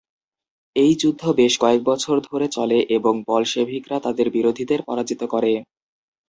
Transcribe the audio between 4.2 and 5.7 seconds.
বিরোধীদের পরাজিত করে।